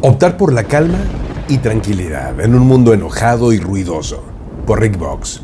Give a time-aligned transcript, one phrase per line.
[0.00, 1.00] Optar por la calma
[1.48, 4.22] y tranquilidad en un mundo enojado y ruidoso,
[4.64, 5.42] por Rick Box.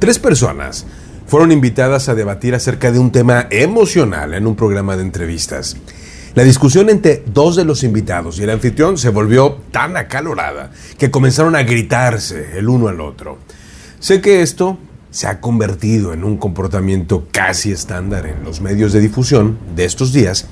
[0.00, 0.86] Tres personas
[1.24, 5.76] fueron invitadas a debatir acerca de un tema emocional en un programa de entrevistas.
[6.34, 11.12] La discusión entre dos de los invitados y el anfitrión se volvió tan acalorada que
[11.12, 13.38] comenzaron a gritarse el uno al otro.
[14.00, 14.78] Sé que esto
[15.12, 20.12] se ha convertido en un comportamiento casi estándar en los medios de difusión de estos
[20.12, 20.48] días,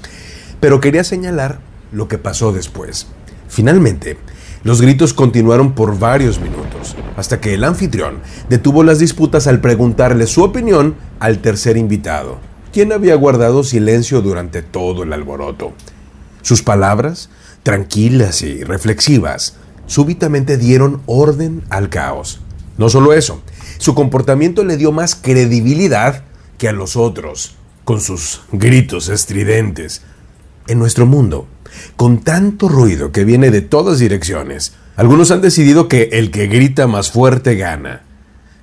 [0.60, 3.06] pero quería señalar lo que pasó después.
[3.48, 4.16] Finalmente,
[4.62, 10.26] los gritos continuaron por varios minutos, hasta que el anfitrión detuvo las disputas al preguntarle
[10.26, 12.38] su opinión al tercer invitado,
[12.72, 15.72] quien había guardado silencio durante todo el alboroto.
[16.42, 17.30] Sus palabras,
[17.62, 22.40] tranquilas y reflexivas, súbitamente dieron orden al caos.
[22.78, 23.42] No solo eso,
[23.78, 26.22] su comportamiento le dio más credibilidad
[26.58, 30.02] que a los otros, con sus gritos estridentes.
[30.66, 31.48] En nuestro mundo,
[31.96, 36.86] con tanto ruido que viene de todas direcciones, algunos han decidido que el que grita
[36.86, 38.02] más fuerte gana.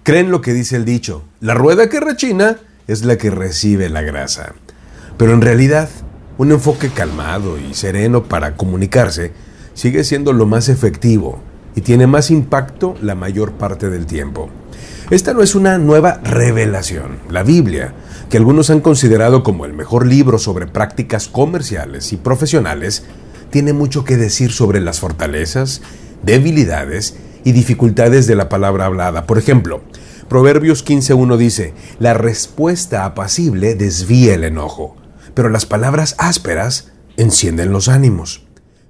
[0.03, 4.01] Creen lo que dice el dicho, la rueda que rechina es la que recibe la
[4.01, 4.53] grasa.
[5.17, 5.89] Pero en realidad,
[6.37, 9.31] un enfoque calmado y sereno para comunicarse
[9.73, 11.41] sigue siendo lo más efectivo
[11.75, 14.49] y tiene más impacto la mayor parte del tiempo.
[15.09, 17.19] Esta no es una nueva revelación.
[17.29, 17.93] La Biblia
[18.29, 23.03] que algunos han considerado como el mejor libro sobre prácticas comerciales y profesionales,
[23.49, 25.81] tiene mucho que decir sobre las fortalezas,
[26.23, 29.25] debilidades y dificultades de la palabra hablada.
[29.25, 29.81] Por ejemplo,
[30.27, 34.97] Proverbios 15.1 dice, la respuesta apacible desvía el enojo,
[35.33, 38.45] pero las palabras ásperas encienden los ánimos.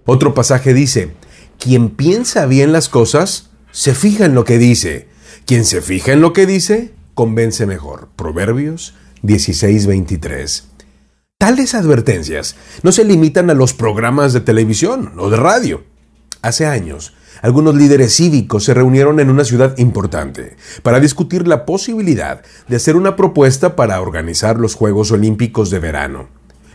[0.05, 1.13] Otro pasaje dice,
[1.59, 5.09] quien piensa bien las cosas, se fija en lo que dice.
[5.45, 8.09] Quien se fija en lo que dice, convence mejor.
[8.15, 10.69] Proverbios 1623.
[11.37, 15.83] Tales advertencias no se limitan a los programas de televisión o de radio.
[16.41, 22.41] Hace años, algunos líderes cívicos se reunieron en una ciudad importante para discutir la posibilidad
[22.67, 26.29] de hacer una propuesta para organizar los Juegos Olímpicos de verano.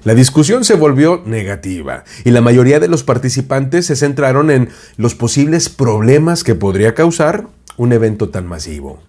[0.04, 5.14] La discusión se volvió negativa y la mayoría de los participantes se centraron en los
[5.14, 7.46] posibles problemas que podría causar
[7.76, 9.00] un evento tan masivo.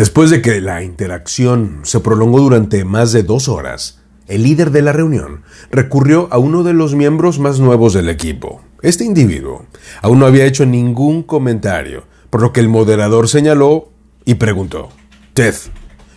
[0.00, 4.80] Después de que la interacción se prolongó durante más de dos horas, el líder de
[4.80, 8.62] la reunión recurrió a uno de los miembros más nuevos del equipo.
[8.80, 9.66] Este individuo
[10.00, 13.92] aún no había hecho ningún comentario, por lo que el moderador señaló
[14.24, 14.88] y preguntó,
[15.34, 15.54] Ted,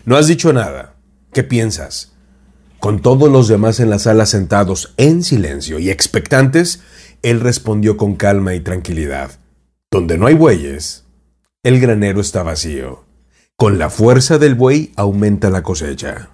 [0.05, 0.95] no has dicho nada.
[1.33, 2.13] ¿Qué piensas?
[2.79, 6.79] Con todos los demás en la sala sentados en silencio y expectantes,
[7.21, 9.31] él respondió con calma y tranquilidad.
[9.91, 11.03] Donde no hay bueyes,
[11.63, 13.11] el granero está vacío.
[13.63, 16.27] Con la fuerza del buey aumenta la cosecha.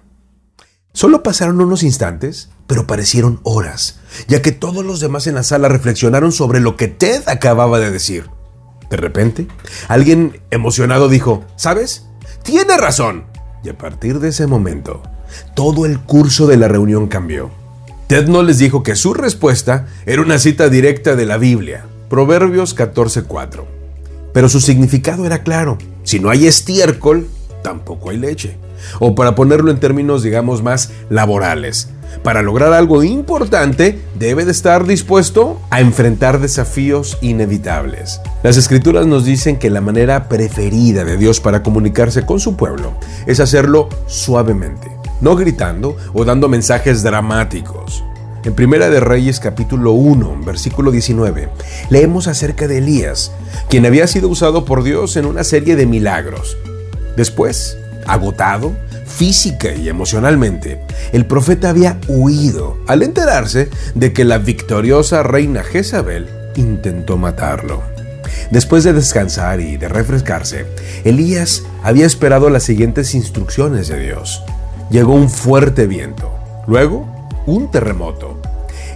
[0.92, 5.68] Solo pasaron unos instantes, pero parecieron horas, ya que todos los demás en la sala
[5.68, 8.28] reflexionaron sobre lo que Ted acababa de decir.
[8.90, 9.46] De repente,
[9.86, 12.08] alguien emocionado dijo, ¿sabes?
[12.42, 13.26] Tiene razón.
[13.62, 15.00] Y a partir de ese momento,
[15.54, 17.52] todo el curso de la reunión cambió.
[18.08, 22.74] Ted no les dijo que su respuesta era una cita directa de la Biblia, Proverbios
[22.74, 23.66] 14:4.
[24.34, 25.78] Pero su significado era claro.
[26.02, 27.28] Si no hay estiércol,
[27.62, 28.56] tampoco hay leche.
[28.98, 31.90] O para ponerlo en términos, digamos, más laborales.
[32.22, 38.20] Para lograr algo importante, debe de estar dispuesto a enfrentar desafíos inevitables.
[38.42, 42.92] Las escrituras nos dicen que la manera preferida de Dios para comunicarse con su pueblo
[43.26, 44.90] es hacerlo suavemente,
[45.20, 48.02] no gritando o dando mensajes dramáticos.
[48.42, 51.50] En Primera de Reyes capítulo 1, versículo 19,
[51.90, 53.32] leemos acerca de Elías,
[53.68, 56.56] quien había sido usado por Dios en una serie de milagros.
[57.18, 58.72] Después, agotado,
[59.04, 60.80] física y emocionalmente,
[61.12, 66.26] el profeta había huido al enterarse de que la victoriosa reina Jezabel
[66.56, 67.82] intentó matarlo.
[68.50, 70.64] Después de descansar y de refrescarse,
[71.04, 74.42] Elías había esperado las siguientes instrucciones de Dios.
[74.90, 76.32] Llegó un fuerte viento.
[76.66, 78.36] Luego, un terremoto.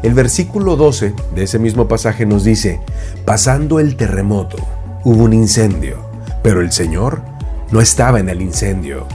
[0.02, 2.80] El versículo 12 de ese mismo pasaje nos dice,
[3.24, 4.58] pasando el terremoto,
[5.04, 5.98] hubo un incendio,
[6.42, 7.22] pero el Señor
[7.70, 9.06] no estaba en el incendio.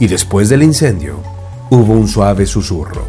[0.00, 1.16] Y después del incendio,
[1.70, 3.04] hubo un suave susurro.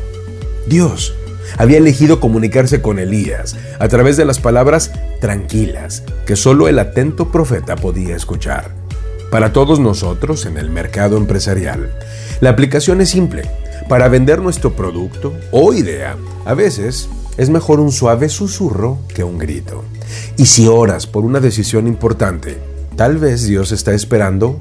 [0.68, 1.14] Dios
[1.58, 4.92] había elegido comunicarse con Elías a través de las palabras
[5.22, 8.72] tranquilas que solo el atento profeta podía escuchar.
[9.32, 11.94] Para todos nosotros en el mercado empresarial,
[12.42, 13.44] la aplicación es simple
[13.90, 16.16] para vender nuestro producto o idea,
[16.46, 19.84] a veces es mejor un suave susurro que un grito.
[20.38, 22.60] Y si oras por una decisión importante,
[22.96, 24.60] tal vez Dios está esperando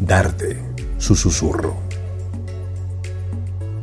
[0.00, 0.58] darte
[0.98, 1.76] su susurro.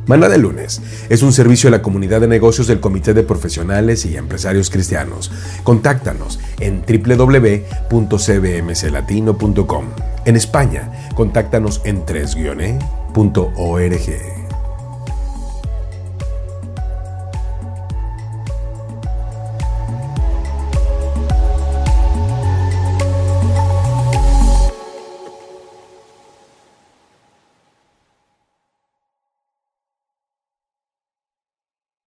[0.06, 4.06] Maná de Lunes es un servicio a la comunidad de negocios del Comité de Profesionales
[4.06, 5.30] y Empresarios Cristianos.
[5.62, 9.84] Contáctanos en www.cbmclatino.com.
[10.24, 14.45] En España, contáctanos en 3-org.